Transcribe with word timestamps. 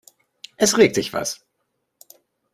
Es 0.57 0.75
regt 0.79 0.95
sich 0.95 1.13
was. 1.13 1.45